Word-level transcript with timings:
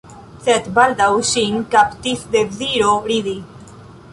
Sed 0.45 0.69
baldaŭ 0.77 1.09
ŝin 1.31 1.61
kaptis 1.75 2.25
deziro 2.37 2.91
ridi. 3.13 3.35